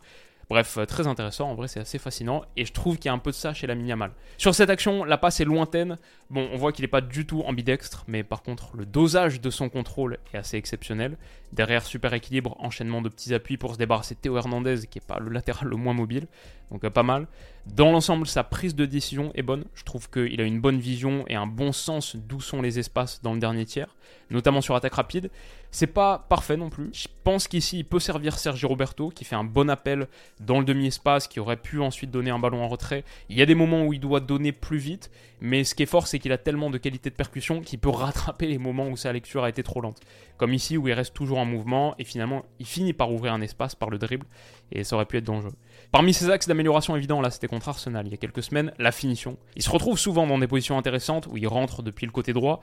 Bref, 0.50 0.78
euh, 0.78 0.84
très 0.84 1.06
intéressant, 1.06 1.48
en 1.48 1.54
vrai 1.54 1.68
c'est 1.68 1.78
assez 1.78 2.00
fascinant, 2.00 2.42
et 2.56 2.64
je 2.64 2.72
trouve 2.72 2.96
qu'il 2.96 3.06
y 3.06 3.08
a 3.08 3.12
un 3.12 3.18
peu 3.18 3.30
de 3.30 3.36
ça 3.36 3.54
chez 3.54 3.68
la 3.68 3.76
Miniamal. 3.76 4.10
Sur 4.36 4.52
cette 4.52 4.68
action, 4.68 5.04
la 5.04 5.16
passe 5.16 5.38
est 5.38 5.44
lointaine, 5.44 5.96
bon 6.28 6.48
on 6.52 6.56
voit 6.56 6.72
qu'il 6.72 6.82
n'est 6.82 6.88
pas 6.88 7.00
du 7.00 7.24
tout 7.24 7.42
ambidextre, 7.42 8.04
mais 8.08 8.24
par 8.24 8.42
contre 8.42 8.76
le 8.76 8.84
dosage 8.84 9.40
de 9.40 9.48
son 9.48 9.68
contrôle 9.68 10.18
est 10.34 10.38
assez 10.38 10.56
exceptionnel. 10.56 11.16
Derrière, 11.52 11.86
super 11.86 12.14
équilibre, 12.14 12.56
enchaînement 12.58 13.00
de 13.00 13.08
petits 13.08 13.32
appuis 13.32 13.58
pour 13.58 13.74
se 13.74 13.78
débarrasser 13.78 14.16
de 14.16 14.20
Théo 14.20 14.36
Hernandez, 14.36 14.88
qui 14.90 14.98
n'est 14.98 15.06
pas 15.06 15.20
le 15.20 15.30
latéral 15.30 15.68
le 15.68 15.76
moins 15.76 15.94
mobile, 15.94 16.26
donc 16.72 16.82
euh, 16.82 16.90
pas 16.90 17.04
mal. 17.04 17.28
Dans 17.66 17.92
l'ensemble, 17.92 18.26
sa 18.26 18.42
prise 18.42 18.74
de 18.74 18.86
décision 18.86 19.30
est 19.34 19.42
bonne, 19.42 19.64
je 19.74 19.84
trouve 19.84 20.08
qu'il 20.10 20.40
a 20.40 20.44
une 20.44 20.60
bonne 20.60 20.78
vision 20.78 21.24
et 21.28 21.34
un 21.34 21.46
bon 21.46 21.72
sens 21.72 22.16
d'où 22.16 22.40
sont 22.40 22.62
les 22.62 22.78
espaces 22.78 23.20
dans 23.22 23.34
le 23.34 23.38
dernier 23.38 23.66
tiers, 23.66 23.94
notamment 24.30 24.60
sur 24.60 24.74
attaque 24.74 24.94
rapide. 24.94 25.30
C'est 25.70 25.86
pas 25.86 26.26
parfait 26.28 26.56
non 26.56 26.68
plus, 26.68 26.90
je 26.92 27.06
pense 27.22 27.46
qu'ici 27.46 27.78
il 27.78 27.84
peut 27.84 28.00
servir 28.00 28.38
Sergio 28.38 28.68
Roberto, 28.68 29.10
qui 29.10 29.24
fait 29.24 29.36
un 29.36 29.44
bon 29.44 29.70
appel 29.70 30.08
dans 30.40 30.58
le 30.58 30.64
demi-espace, 30.64 31.28
qui 31.28 31.38
aurait 31.38 31.58
pu 31.58 31.80
ensuite 31.80 32.10
donner 32.10 32.30
un 32.30 32.40
ballon 32.40 32.64
en 32.64 32.68
retrait. 32.68 33.04
Il 33.28 33.38
y 33.38 33.42
a 33.42 33.46
des 33.46 33.54
moments 33.54 33.84
où 33.84 33.92
il 33.92 34.00
doit 34.00 34.20
donner 34.20 34.52
plus 34.52 34.78
vite, 34.78 35.10
mais 35.40 35.62
ce 35.62 35.74
qui 35.74 35.84
est 35.84 35.86
fort, 35.86 36.08
c'est 36.08 36.18
qu'il 36.18 36.32
a 36.32 36.38
tellement 36.38 36.70
de 36.70 36.78
qualité 36.78 37.10
de 37.10 37.14
percussion 37.14 37.60
qu'il 37.60 37.78
peut 37.78 37.88
rattraper 37.90 38.46
les 38.46 38.58
moments 38.58 38.88
où 38.88 38.96
sa 38.96 39.12
lecture 39.12 39.44
a 39.44 39.48
été 39.48 39.62
trop 39.62 39.80
lente. 39.80 40.00
Comme 40.38 40.54
ici, 40.54 40.76
où 40.76 40.88
il 40.88 40.94
reste 40.94 41.14
toujours 41.14 41.38
en 41.38 41.44
mouvement, 41.44 41.94
et 41.98 42.04
finalement, 42.04 42.44
il 42.58 42.66
finit 42.66 42.94
par 42.94 43.12
ouvrir 43.12 43.32
un 43.32 43.42
espace 43.42 43.74
par 43.74 43.90
le 43.90 43.98
dribble, 43.98 44.26
et 44.72 44.82
ça 44.82 44.96
aurait 44.96 45.04
pu 45.04 45.18
être 45.18 45.24
dangereux. 45.24 45.54
Parmi 45.92 46.14
ses 46.14 46.30
axes 46.30 46.48
d'amélioration 46.48 46.96
évidents, 46.96 47.20
là 47.20 47.30
c'était 47.30 47.48
contre 47.50 47.68
Arsenal 47.68 48.06
il 48.06 48.10
y 48.12 48.14
a 48.14 48.16
quelques 48.16 48.42
semaines, 48.42 48.72
la 48.78 48.92
finition. 48.92 49.36
Il 49.56 49.62
se 49.62 49.70
retrouve 49.70 49.98
souvent 49.98 50.26
dans 50.26 50.38
des 50.38 50.46
positions 50.46 50.78
intéressantes, 50.78 51.26
où 51.26 51.36
il 51.36 51.46
rentre 51.46 51.82
depuis 51.82 52.06
le 52.06 52.12
côté 52.12 52.32
droit, 52.32 52.62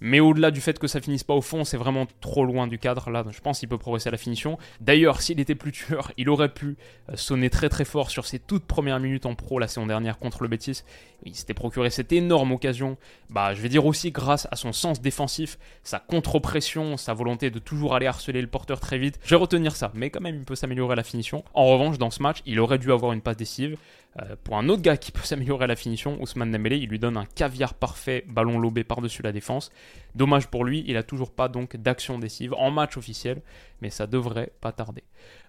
mais 0.00 0.20
au-delà 0.20 0.50
du 0.50 0.60
fait 0.60 0.78
que 0.78 0.86
ça 0.86 1.00
finisse 1.00 1.24
pas 1.24 1.34
au 1.34 1.40
fond, 1.40 1.64
c'est 1.64 1.76
vraiment 1.76 2.06
trop 2.20 2.44
loin 2.44 2.66
du 2.66 2.78
cadre. 2.78 3.10
Là, 3.10 3.24
je 3.30 3.40
pense 3.40 3.60
qu'il 3.60 3.68
peut 3.68 3.78
progresser 3.78 4.08
à 4.08 4.12
la 4.12 4.18
finition. 4.18 4.58
D'ailleurs, 4.80 5.22
s'il 5.22 5.40
était 5.40 5.54
plus 5.54 5.72
tueur, 5.72 6.12
il 6.16 6.28
aurait 6.28 6.52
pu 6.52 6.76
euh, 7.08 7.16
sonner 7.16 7.50
très 7.50 7.68
très 7.68 7.84
fort 7.84 8.10
sur 8.10 8.26
ses 8.26 8.38
toutes 8.38 8.64
premières 8.64 9.00
minutes 9.00 9.26
en 9.26 9.34
pro 9.34 9.58
la 9.58 9.68
saison 9.68 9.86
dernière 9.86 10.18
contre 10.18 10.42
le 10.42 10.48
Betis. 10.48 10.82
Il 11.24 11.34
s'était 11.34 11.54
procuré 11.54 11.90
cette 11.90 12.12
énorme 12.12 12.52
occasion. 12.52 12.98
Bah, 13.30 13.54
je 13.54 13.62
vais 13.62 13.68
dire 13.68 13.86
aussi 13.86 14.10
grâce 14.10 14.46
à 14.50 14.56
son 14.56 14.72
sens 14.72 15.00
défensif, 15.00 15.58
sa 15.82 16.00
contre-pression, 16.00 16.96
sa 16.96 17.14
volonté 17.14 17.50
de 17.50 17.58
toujours 17.58 17.94
aller 17.94 18.06
harceler 18.06 18.42
le 18.42 18.48
porteur 18.48 18.80
très 18.80 18.98
vite. 18.98 19.18
Je 19.24 19.30
vais 19.30 19.40
retenir 19.40 19.74
ça, 19.74 19.90
mais 19.94 20.10
quand 20.10 20.20
même, 20.20 20.36
il 20.36 20.44
peut 20.44 20.56
s'améliorer 20.56 20.92
à 20.92 20.96
la 20.96 21.04
finition. 21.04 21.44
En 21.54 21.66
revanche, 21.66 21.98
dans 21.98 22.10
ce 22.10 22.22
match, 22.22 22.42
il 22.46 22.60
aurait 22.60 22.78
dû 22.78 22.92
avoir 22.92 23.12
une 23.12 23.22
passe 23.22 23.36
décisive. 23.36 23.78
Euh, 24.20 24.36
pour 24.44 24.56
un 24.56 24.68
autre 24.68 24.82
gars 24.82 24.96
qui 24.96 25.10
peut 25.12 25.22
s'améliorer 25.22 25.64
à 25.64 25.66
la 25.66 25.76
finition, 25.76 26.20
Ousmane 26.20 26.52
Dembélé, 26.52 26.76
il 26.76 26.88
lui 26.88 26.98
donne 26.98 27.16
un 27.16 27.24
caviar 27.24 27.74
parfait, 27.74 28.24
ballon 28.28 28.58
lobé 28.58 28.84
par-dessus 28.84 29.22
la 29.22 29.32
défense. 29.32 29.70
Dommage 30.14 30.48
pour 30.48 30.64
lui, 30.64 30.84
il 30.86 30.96
a 30.96 31.02
toujours 31.02 31.32
pas 31.32 31.48
donc 31.48 31.76
d'action 31.76 32.18
décisive 32.18 32.54
en 32.54 32.70
match 32.70 32.96
officiel, 32.96 33.42
mais 33.80 33.90
ça 33.90 34.06
devrait 34.06 34.52
pas 34.60 34.72
tarder. 34.72 35.02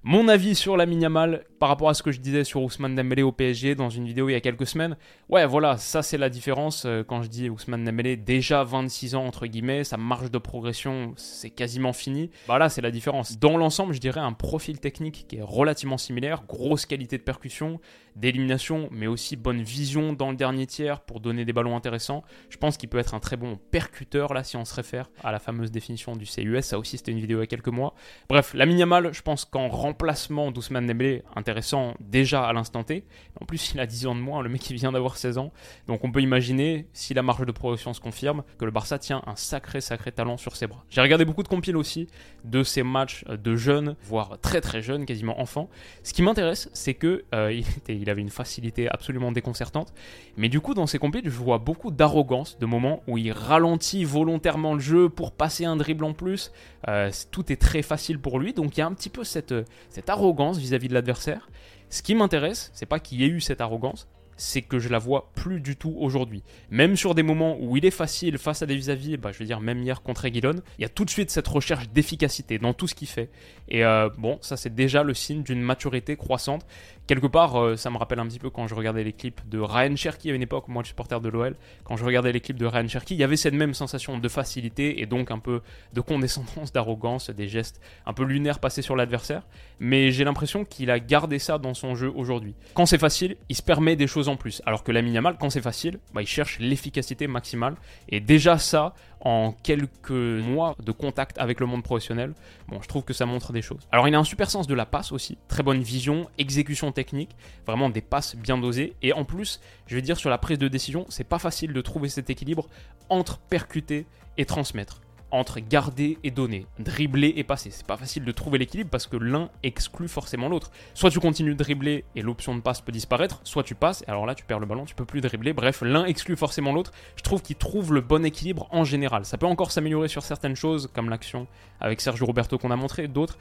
Mon 0.03 0.27
avis 0.27 0.55
sur 0.55 0.77
la 0.77 0.85
Yamal 0.85 1.45
par 1.59 1.69
rapport 1.69 1.89
à 1.89 1.93
ce 1.93 2.03
que 2.03 2.11
je 2.11 2.19
disais 2.19 2.43
sur 2.43 2.61
Ousmane 2.61 2.95
Dembélé 2.95 3.23
au 3.23 3.31
PSG 3.31 3.75
dans 3.75 3.89
une 3.89 4.05
vidéo 4.05 4.29
il 4.29 4.33
y 4.33 4.35
a 4.35 4.41
quelques 4.41 4.67
semaines. 4.67 4.97
Ouais, 5.29 5.45
voilà, 5.45 5.77
ça 5.77 6.03
c'est 6.03 6.17
la 6.17 6.29
différence 6.29 6.85
euh, 6.85 7.03
quand 7.03 7.23
je 7.23 7.27
dis 7.27 7.49
Ousmane 7.49 7.83
Dembélé 7.83 8.15
déjà 8.15 8.63
26 8.63 9.15
ans 9.15 9.25
entre 9.25 9.47
guillemets, 9.47 9.83
sa 9.83 9.97
marge 9.97 10.31
de 10.31 10.37
progression 10.37 11.13
c'est 11.15 11.49
quasiment 11.49 11.93
fini. 11.93 12.29
Bah 12.47 12.57
là, 12.57 12.69
c'est 12.69 12.81
la 12.81 12.91
différence. 12.91 13.39
Dans 13.39 13.57
l'ensemble, 13.57 13.93
je 13.93 13.99
dirais 13.99 14.21
un 14.21 14.33
profil 14.33 14.79
technique 14.79 15.25
qui 15.27 15.37
est 15.37 15.41
relativement 15.41 15.97
similaire, 15.97 16.43
grosse 16.47 16.85
qualité 16.85 17.17
de 17.17 17.23
percussion, 17.23 17.79
d'élimination, 18.15 18.89
mais 18.91 19.07
aussi 19.07 19.35
bonne 19.35 19.61
vision 19.61 20.13
dans 20.13 20.29
le 20.29 20.37
dernier 20.37 20.67
tiers 20.67 21.01
pour 21.01 21.19
donner 21.19 21.45
des 21.45 21.53
ballons 21.53 21.75
intéressants. 21.75 22.23
Je 22.49 22.57
pense 22.57 22.77
qu'il 22.77 22.89
peut 22.89 22.99
être 22.99 23.13
un 23.13 23.19
très 23.19 23.37
bon 23.37 23.57
percuteur 23.71 24.33
là 24.33 24.43
on 24.55 24.65
se 24.65 24.73
réfère 24.73 25.09
à 25.23 25.31
la 25.31 25.39
fameuse 25.39 25.71
définition 25.71 26.15
du 26.15 26.25
CUS. 26.25 26.61
Ça 26.61 26.79
aussi, 26.79 26.97
c'était 26.97 27.11
une 27.11 27.19
vidéo 27.19 27.39
il 27.39 27.41
y 27.41 27.43
a 27.43 27.47
quelques 27.47 27.67
mois. 27.67 27.93
Bref, 28.29 28.53
la 28.53 28.65
minimale, 28.65 29.13
je 29.13 29.21
pense 29.21 29.45
qu'en 29.45 29.67
remplacement 29.67 30.51
d'Ousmane 30.51 30.85
Dembélé, 30.85 31.23
intéressant 31.35 31.93
déjà 31.99 32.45
à 32.45 32.53
l'instant 32.53 32.83
T. 32.83 33.05
En 33.39 33.45
plus, 33.45 33.73
il 33.73 33.79
a 33.79 33.85
10 33.85 34.07
ans 34.07 34.15
de 34.15 34.21
moins, 34.21 34.41
le 34.41 34.49
mec 34.49 34.69
il 34.69 34.75
vient 34.75 34.91
d'avoir 34.91 35.17
16 35.17 35.37
ans. 35.37 35.51
Donc 35.87 36.03
on 36.03 36.11
peut 36.11 36.21
imaginer, 36.21 36.87
si 36.93 37.13
la 37.13 37.21
marge 37.21 37.45
de 37.45 37.51
progression 37.51 37.93
se 37.93 37.99
confirme, 37.99 38.43
que 38.57 38.65
le 38.65 38.71
Barça 38.71 38.99
tient 38.99 39.21
un 39.27 39.35
sacré, 39.35 39.81
sacré 39.81 40.11
talent 40.11 40.37
sur 40.37 40.55
ses 40.55 40.67
bras. 40.67 40.83
J'ai 40.89 41.01
regardé 41.01 41.25
beaucoup 41.25 41.43
de 41.43 41.47
compiles 41.47 41.77
aussi 41.77 42.07
de 42.43 42.63
ces 42.63 42.83
matchs 42.83 43.25
de 43.25 43.55
jeunes, 43.55 43.95
voire 44.03 44.39
très 44.41 44.61
très 44.61 44.81
jeunes, 44.81 45.05
quasiment 45.05 45.39
enfants. 45.39 45.69
Ce 46.03 46.13
qui 46.13 46.21
m'intéresse, 46.21 46.69
c'est 46.73 46.93
que 46.93 47.23
euh, 47.33 47.61
il 47.89 48.09
avait 48.09 48.21
une 48.21 48.29
facilité 48.29 48.89
absolument 48.89 49.31
déconcertante. 49.31 49.93
Mais 50.37 50.49
du 50.49 50.59
coup, 50.59 50.73
dans 50.73 50.87
ces 50.87 50.99
compiles, 50.99 51.23
je 51.25 51.29
vois 51.29 51.57
beaucoup 51.57 51.91
d'arrogance, 51.91 52.57
de 52.59 52.65
moments 52.65 53.03
où 53.07 53.17
il 53.17 53.31
ralentit 53.31 54.03
volontairement 54.03 54.44
le 54.53 54.79
jeu 54.79 55.09
pour 55.09 55.31
passer 55.31 55.65
un 55.65 55.75
dribble 55.75 56.05
en 56.05 56.13
plus. 56.13 56.51
Euh, 56.87 57.11
tout 57.31 57.51
est 57.51 57.59
très 57.59 57.81
facile 57.81 58.19
pour 58.19 58.39
lui, 58.39 58.53
donc 58.53 58.77
il 58.77 58.79
y 58.79 58.83
a 58.83 58.87
un 58.87 58.93
petit 58.93 59.09
peu 59.09 59.23
cette, 59.23 59.53
cette 59.89 60.09
arrogance 60.09 60.57
vis-à-vis 60.57 60.87
de 60.87 60.93
l'adversaire. 60.93 61.49
Ce 61.89 62.01
qui 62.01 62.15
m'intéresse, 62.15 62.71
c'est 62.73 62.85
pas 62.85 62.99
qu'il 62.99 63.21
y 63.21 63.23
ait 63.23 63.29
eu 63.29 63.41
cette 63.41 63.61
arrogance, 63.61 64.07
c'est 64.37 64.61
que 64.61 64.79
je 64.79 64.89
la 64.89 64.99
vois 64.99 65.31
plus 65.35 65.59
du 65.59 65.75
tout 65.75 65.95
aujourd'hui. 65.97 66.43
Même 66.69 66.95
sur 66.95 67.15
des 67.15 67.23
moments 67.23 67.57
où 67.59 67.77
il 67.77 67.85
est 67.85 67.91
facile 67.91 68.37
face 68.37 68.61
à 68.61 68.65
des 68.65 68.75
vis-à-vis, 68.75 69.17
bah, 69.17 69.31
je 69.31 69.39
veux 69.39 69.45
dire 69.45 69.61
même 69.61 69.81
hier 69.81 70.01
contre 70.01 70.25
Aguilon, 70.25 70.55
il 70.77 70.81
y 70.81 70.85
a 70.85 70.89
tout 70.89 71.05
de 71.05 71.09
suite 71.09 71.29
cette 71.29 71.47
recherche 71.47 71.89
d'efficacité 71.89 72.59
dans 72.59 72.73
tout 72.73 72.87
ce 72.87 72.95
qu'il 72.95 73.07
fait. 73.07 73.29
Et 73.67 73.83
euh, 73.85 74.09
bon, 74.17 74.37
ça 74.41 74.57
c'est 74.57 74.73
déjà 74.73 75.03
le 75.03 75.13
signe 75.13 75.43
d'une 75.43 75.61
maturité 75.61 76.15
croissante. 76.15 76.65
Quelque 77.07 77.27
part, 77.27 77.61
euh, 77.61 77.75
ça 77.75 77.91
me 77.91 77.97
rappelle 77.97 78.19
un 78.19 78.27
petit 78.27 78.39
peu 78.39 78.49
quand 78.49 78.67
je 78.67 78.73
regardais 78.73 79.03
les 79.03 79.13
clips 79.13 79.47
de 79.47 79.59
Ryan 79.59 79.95
Cherky 79.95 80.31
à 80.31 80.33
une 80.33 80.41
époque, 80.41 80.67
moi 80.67 80.83
suis 80.83 80.89
supporter 80.89 81.21
de 81.21 81.29
l'OL, 81.29 81.55
quand 81.83 81.97
je 81.97 82.03
regardais 82.03 82.31
les 82.31 82.41
clips 82.41 82.57
de 82.57 82.65
Ryan 82.65 82.87
Cherky, 82.87 83.13
il 83.13 83.19
y 83.19 83.23
avait 83.23 83.37
cette 83.37 83.53
même 83.53 83.73
sensation 83.73 84.17
de 84.17 84.27
facilité 84.27 85.01
et 85.01 85.05
donc 85.05 85.29
un 85.29 85.39
peu 85.39 85.61
de 85.93 86.01
condescendance, 86.01 86.71
d'arrogance, 86.73 87.29
des 87.29 87.47
gestes 87.47 87.79
un 88.05 88.13
peu 88.13 88.23
lunaires 88.23 88.59
passés 88.59 88.81
sur 88.81 88.95
l'adversaire. 88.95 89.43
Mais 89.79 90.11
j'ai 90.11 90.23
l'impression 90.23 90.65
qu'il 90.65 90.89
a 90.89 90.99
gardé 90.99 91.37
ça 91.37 91.57
dans 91.57 91.73
son 91.73 91.95
jeu 91.95 92.11
aujourd'hui. 92.15 92.55
Quand 92.73 92.85
c'est 92.85 92.97
facile, 92.97 93.37
il 93.49 93.55
se 93.55 93.61
permet 93.61 93.95
des 93.95 94.07
choses 94.07 94.24
plus. 94.35 94.61
Alors 94.65 94.83
que 94.83 94.91
la 94.91 95.01
Yamal, 95.01 95.37
quand 95.39 95.51
c'est 95.51 95.61
facile, 95.61 95.99
bah, 96.13 96.21
il 96.21 96.27
cherche 96.27 96.57
l'efficacité 96.59 97.27
maximale. 97.27 97.75
Et 98.09 98.19
déjà 98.19 98.57
ça, 98.57 98.95
en 99.21 99.51
quelques 99.51 100.09
mois 100.09 100.75
de 100.83 100.91
contact 100.91 101.37
avec 101.37 101.59
le 101.59 101.67
monde 101.67 101.83
professionnel, 101.83 102.33
bon, 102.67 102.81
je 102.81 102.87
trouve 102.87 103.03
que 103.03 103.13
ça 103.13 103.25
montre 103.25 103.53
des 103.53 103.61
choses. 103.61 103.87
Alors 103.91 104.07
il 104.07 104.15
a 104.15 104.19
un 104.19 104.23
super 104.23 104.49
sens 104.49 104.65
de 104.65 104.73
la 104.73 104.85
passe 104.85 105.11
aussi, 105.11 105.37
très 105.47 105.61
bonne 105.61 105.81
vision, 105.81 106.27
exécution 106.39 106.91
technique, 106.91 107.35
vraiment 107.67 107.89
des 107.89 108.01
passes 108.01 108.35
bien 108.35 108.57
dosées. 108.57 108.95
Et 109.03 109.13
en 109.13 109.25
plus, 109.25 109.61
je 109.87 109.95
vais 109.95 110.01
dire 110.01 110.17
sur 110.17 110.29
la 110.29 110.39
prise 110.39 110.57
de 110.57 110.67
décision, 110.67 111.05
c'est 111.09 111.23
pas 111.23 111.39
facile 111.39 111.73
de 111.73 111.81
trouver 111.81 112.09
cet 112.09 112.29
équilibre 112.29 112.67
entre 113.09 113.37
percuter 113.37 114.07
et 114.37 114.45
transmettre 114.45 115.01
entre 115.31 115.59
garder 115.59 116.17
et 116.23 116.31
donner, 116.31 116.65
dribbler 116.79 117.33
et 117.35 117.43
passer. 117.43 117.71
C'est 117.71 117.85
pas 117.85 117.97
facile 117.97 118.23
de 118.23 118.31
trouver 118.31 118.57
l'équilibre 118.57 118.89
parce 118.89 119.07
que 119.07 119.17
l'un 119.17 119.49
exclut 119.63 120.07
forcément 120.07 120.47
l'autre. 120.47 120.71
Soit 120.93 121.09
tu 121.09 121.19
continues 121.19 121.53
de 121.53 121.63
dribbler 121.63 122.05
et 122.15 122.21
l'option 122.21 122.55
de 122.55 122.61
passe 122.61 122.81
peut 122.81 122.91
disparaître, 122.91 123.41
soit 123.43 123.63
tu 123.63 123.75
passes 123.75 124.03
et 124.07 124.09
alors 124.09 124.25
là 124.25 124.35
tu 124.35 124.45
perds 124.45 124.59
le 124.59 124.65
ballon, 124.65 124.85
tu 124.85 124.95
peux 124.95 125.05
plus 125.05 125.21
dribbler. 125.21 125.53
Bref, 125.53 125.81
l'un 125.81 126.05
exclut 126.05 126.35
forcément 126.35 126.71
l'autre. 126.71 126.91
Je 127.15 127.23
trouve 127.23 127.41
qu'il 127.41 127.55
trouve 127.55 127.93
le 127.93 128.01
bon 128.01 128.25
équilibre 128.25 128.67
en 128.71 128.83
général. 128.83 129.25
Ça 129.25 129.37
peut 129.37 129.45
encore 129.45 129.71
s'améliorer 129.71 130.07
sur 130.07 130.23
certaines 130.23 130.55
choses 130.55 130.89
comme 130.93 131.09
l'action 131.09 131.47
avec 131.79 132.01
Sergio 132.01 132.25
Roberto 132.25 132.57
qu'on 132.57 132.71
a 132.71 132.75
montré, 132.75 133.07
d'autres. 133.07 133.37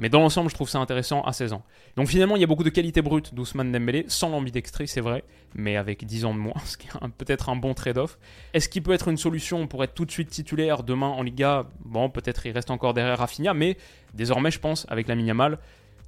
Mais 0.00 0.08
dans 0.08 0.20
l'ensemble, 0.20 0.48
je 0.48 0.54
trouve 0.54 0.68
ça 0.68 0.78
intéressant 0.78 1.20
à 1.22 1.34
16 1.34 1.52
ans. 1.52 1.62
Donc 1.96 2.08
finalement, 2.08 2.34
il 2.34 2.40
y 2.40 2.44
a 2.44 2.46
beaucoup 2.46 2.64
de 2.64 2.70
qualités 2.70 3.02
brutes 3.02 3.34
d'Ousmane 3.34 3.70
Dembélé, 3.70 4.06
sans 4.08 4.30
l'ambidextrie, 4.30 4.88
c'est 4.88 5.02
vrai, 5.02 5.24
mais 5.54 5.76
avec 5.76 6.06
10 6.06 6.24
ans 6.24 6.32
de 6.32 6.38
moins, 6.38 6.54
ce 6.64 6.78
qui 6.78 6.88
est 6.88 7.08
peut-être 7.18 7.50
un 7.50 7.56
bon 7.56 7.74
trade-off. 7.74 8.18
Est-ce 8.54 8.70
qu'il 8.70 8.82
peut 8.82 8.92
être 8.92 9.08
une 9.08 9.18
solution 9.18 9.66
pour 9.66 9.84
être 9.84 9.92
tout 9.92 10.06
de 10.06 10.10
suite 10.10 10.30
titulaire 10.30 10.84
demain 10.84 11.08
en 11.08 11.22
Liga? 11.22 11.66
Bon, 11.84 12.08
peut-être 12.08 12.46
il 12.46 12.52
reste 12.52 12.70
encore 12.70 12.94
derrière 12.94 13.18
Rafinha, 13.18 13.52
mais 13.52 13.76
désormais, 14.14 14.50
je 14.50 14.58
pense, 14.58 14.86
avec 14.88 15.06
la 15.06 15.14
Yamal, 15.14 15.58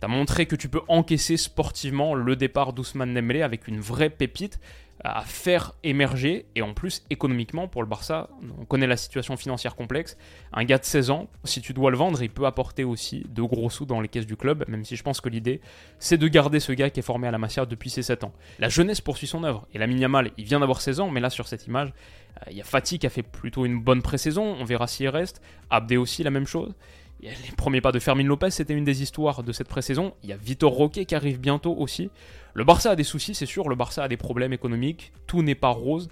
tu 0.01 0.09
montré 0.09 0.47
que 0.47 0.57
tu 0.57 0.71
peux 0.71 0.81
encaisser 0.89 1.37
sportivement 1.37 2.15
le 2.15 2.35
départ 2.35 2.73
d'Ousmane 2.73 3.13
Dembélé 3.13 3.43
avec 3.43 3.69
une 3.69 3.79
vraie 3.79 4.11
pépite 4.11 4.59
à 5.05 5.23
faire 5.23 5.73
émerger, 5.83 6.47
et 6.55 6.63
en 6.63 6.75
plus 6.75 7.03
économiquement 7.11 7.67
pour 7.67 7.83
le 7.83 7.89
Barça, 7.89 8.29
on 8.61 8.65
connaît 8.65 8.87
la 8.87 8.97
situation 8.97 9.37
financière 9.37 9.75
complexe, 9.75 10.17
un 10.53 10.65
gars 10.65 10.79
de 10.79 10.85
16 10.85 11.11
ans, 11.11 11.29
si 11.45 11.61
tu 11.61 11.73
dois 11.73 11.91
le 11.91 11.97
vendre, 11.97 12.23
il 12.23 12.31
peut 12.31 12.47
apporter 12.47 12.85
aussi 12.85 13.25
de 13.29 13.43
gros 13.43 13.69
sous 13.69 13.85
dans 13.85 14.01
les 14.01 14.09
caisses 14.09 14.27
du 14.27 14.37
club, 14.37 14.65
même 14.69 14.85
si 14.85 14.97
je 14.97 15.03
pense 15.03 15.21
que 15.21 15.29
l'idée 15.29 15.61
c'est 15.99 16.19
de 16.19 16.29
garder 16.29 16.61
ce 16.61 16.73
gars 16.73 16.91
qui 16.91 17.01
est 17.01 17.05
formé 17.05 17.27
à 17.27 17.31
la 17.31 17.39
Masia 17.39 17.67
depuis 17.67 17.91
ses 17.91 18.03
7 18.03 18.25
ans. 18.25 18.33
La 18.59 18.69
jeunesse 18.69 19.01
poursuit 19.01 19.27
son 19.27 19.45
œuvre, 19.45 19.67
et 19.75 19.79
la 19.79 19.87
Yamal, 19.87 20.31
il 20.39 20.45
vient 20.45 20.61
d'avoir 20.61 20.81
16 20.81 21.01
ans, 21.01 21.11
mais 21.11 21.21
là 21.21 21.31
sur 21.31 21.49
cette 21.49 21.67
image, 21.67 21.89
euh, 21.89 22.51
il 22.51 22.57
y 22.57 22.61
a 22.61 22.65
Fatih 22.65 22.99
qui 22.99 23.07
a 23.07 23.11
fait 23.11 23.23
plutôt 23.23 23.67
une 23.67 23.81
bonne 23.81 24.03
pré-saison, 24.03 24.57
on 24.59 24.65
verra 24.65 24.87
s'il 24.87 25.09
reste, 25.09 25.43
Abdé 25.71 25.97
aussi 25.97 26.23
la 26.23 26.31
même 26.31 26.47
chose, 26.47 26.75
les 27.23 27.53
premiers 27.57 27.81
pas 27.81 27.93
de 27.93 27.99
Fermin 27.99 28.25
Lopez, 28.25 28.51
c'était 28.51 28.75
une 28.75 28.85
des 28.85 29.03
histoires 29.03 29.43
de 29.43 29.53
cette 29.53 29.69
pré-saison. 29.69 30.15
Il 30.23 30.31
y 30.31 30.33
a 30.33 30.37
Vitor 30.37 30.73
Roque 30.73 31.05
qui 31.05 31.15
arrive 31.15 31.39
bientôt 31.39 31.75
aussi. 31.75 32.11
Le 32.55 32.65
Barça 32.65 32.91
a 32.91 32.97
des 32.97 33.05
soucis, 33.05 33.35
c'est 33.35 33.47
sûr. 33.47 33.69
Le 33.69 33.77
Barça 33.77 34.03
a 34.03 34.09
des 34.09 34.17
problèmes 34.17 34.53
économiques. 34.53 35.13
Tout 35.27 35.43
n'est 35.43 35.55
pas 35.55 35.69
rose. 35.69 36.09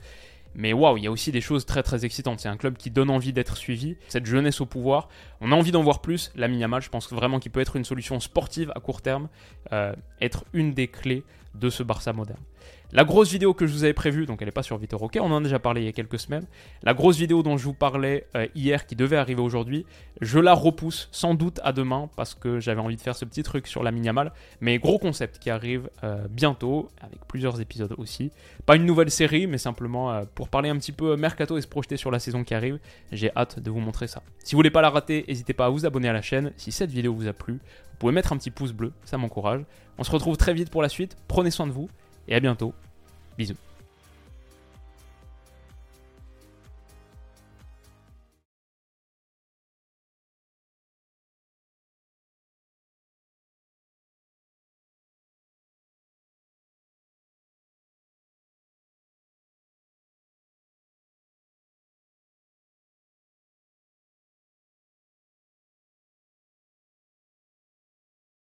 Mais 0.54 0.72
waouh, 0.72 0.96
il 0.96 1.04
y 1.04 1.06
a 1.06 1.10
aussi 1.10 1.30
des 1.32 1.40
choses 1.40 1.64
très 1.66 1.82
très 1.82 2.04
excitantes. 2.04 2.40
C'est 2.40 2.48
un 2.48 2.56
club 2.56 2.76
qui 2.76 2.90
donne 2.90 3.10
envie 3.10 3.32
d'être 3.32 3.56
suivi. 3.56 3.96
Cette 4.08 4.26
jeunesse 4.26 4.60
au 4.60 4.66
pouvoir, 4.66 5.08
on 5.40 5.52
a 5.52 5.54
envie 5.54 5.70
d'en 5.72 5.82
voir 5.82 6.00
plus. 6.00 6.32
La 6.34 6.48
Yamal, 6.48 6.82
je 6.82 6.88
pense 6.88 7.12
vraiment 7.12 7.38
qu'il 7.38 7.52
peut 7.52 7.60
être 7.60 7.76
une 7.76 7.84
solution 7.84 8.18
sportive 8.20 8.72
à 8.74 8.80
court 8.80 9.02
terme, 9.02 9.28
euh, 9.72 9.94
être 10.20 10.44
une 10.52 10.72
des 10.72 10.88
clés 10.88 11.24
de 11.54 11.70
ce 11.70 11.82
Barça 11.82 12.12
moderne. 12.12 12.40
La 12.92 13.04
grosse 13.04 13.30
vidéo 13.30 13.54
que 13.54 13.68
je 13.68 13.72
vous 13.72 13.84
avais 13.84 13.92
prévue, 13.92 14.26
donc 14.26 14.42
elle 14.42 14.48
n'est 14.48 14.52
pas 14.52 14.64
sur 14.64 14.76
Vitor 14.76 15.00
OK, 15.00 15.16
on 15.20 15.30
en 15.30 15.36
a 15.36 15.40
déjà 15.40 15.60
parlé 15.60 15.82
il 15.82 15.84
y 15.84 15.88
a 15.88 15.92
quelques 15.92 16.18
semaines. 16.18 16.44
La 16.82 16.92
grosse 16.92 17.16
vidéo 17.16 17.44
dont 17.44 17.56
je 17.56 17.64
vous 17.64 17.72
parlais 17.72 18.26
euh, 18.34 18.48
hier, 18.56 18.84
qui 18.84 18.96
devait 18.96 19.16
arriver 19.16 19.40
aujourd'hui, 19.40 19.86
je 20.20 20.40
la 20.40 20.54
repousse 20.54 21.08
sans 21.12 21.34
doute 21.34 21.60
à 21.62 21.72
demain 21.72 22.10
parce 22.16 22.34
que 22.34 22.58
j'avais 22.58 22.80
envie 22.80 22.96
de 22.96 23.00
faire 23.00 23.14
ce 23.14 23.24
petit 23.24 23.44
truc 23.44 23.68
sur 23.68 23.84
la 23.84 23.92
Miniamal. 23.92 24.32
Mais 24.60 24.78
gros 24.78 24.98
concept 24.98 25.38
qui 25.38 25.50
arrive 25.50 25.88
euh, 26.02 26.26
bientôt, 26.28 26.88
avec 27.00 27.20
plusieurs 27.28 27.60
épisodes 27.60 27.94
aussi. 27.96 28.32
Pas 28.66 28.74
une 28.74 28.86
nouvelle 28.86 29.12
série, 29.12 29.46
mais 29.46 29.58
simplement 29.58 30.10
euh, 30.10 30.24
pour 30.34 30.48
parler 30.48 30.68
un 30.68 30.76
petit 30.76 30.92
peu 30.92 31.14
mercato 31.14 31.58
et 31.58 31.62
se 31.62 31.68
projeter 31.68 31.96
sur 31.96 32.10
la 32.10 32.18
saison 32.18 32.42
qui 32.42 32.54
arrive. 32.54 32.80
J'ai 33.12 33.30
hâte 33.36 33.60
de 33.60 33.70
vous 33.70 33.80
montrer 33.80 34.08
ça. 34.08 34.22
Si 34.42 34.56
vous 34.56 34.58
voulez 34.58 34.70
pas 34.70 34.82
la 34.82 34.90
rater, 34.90 35.24
n'hésitez 35.28 35.52
pas 35.52 35.66
à 35.66 35.68
vous 35.68 35.86
abonner 35.86 36.08
à 36.08 36.12
la 36.12 36.22
chaîne. 36.22 36.52
Si 36.56 36.72
cette 36.72 36.90
vidéo 36.90 37.14
vous 37.14 37.28
a 37.28 37.32
plu, 37.32 37.52
vous 37.52 37.96
pouvez 38.00 38.12
mettre 38.12 38.32
un 38.32 38.36
petit 38.36 38.50
pouce 38.50 38.72
bleu, 38.72 38.92
ça 39.04 39.16
m'encourage. 39.16 39.62
On 39.96 40.02
se 40.02 40.10
retrouve 40.10 40.36
très 40.36 40.54
vite 40.54 40.70
pour 40.70 40.82
la 40.82 40.88
suite. 40.88 41.16
Prenez 41.28 41.52
soin 41.52 41.68
de 41.68 41.72
vous 41.72 41.88
et 42.30 42.34
à 42.34 42.40
bientôt. 42.40 42.72
Bisous. 43.36 43.56